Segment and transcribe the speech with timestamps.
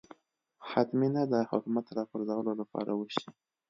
[0.69, 3.25] حتمي نه ده حکومت راپرځولو لپاره وشي